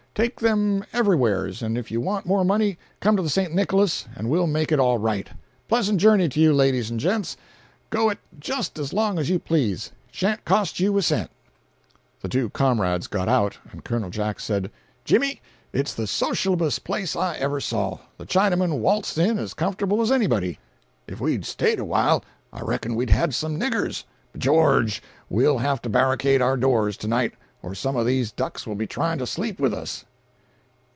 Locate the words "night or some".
27.07-27.95